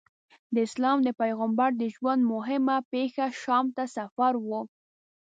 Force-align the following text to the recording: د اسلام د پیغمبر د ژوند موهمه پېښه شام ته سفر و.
د 0.53 0.55
اسلام 0.67 0.97
د 1.03 1.09
پیغمبر 1.21 1.69
د 1.81 1.83
ژوند 1.95 2.21
موهمه 2.31 2.77
پېښه 2.91 3.25
شام 3.41 3.65
ته 3.75 3.83
سفر 3.95 4.33
و. 4.47 4.49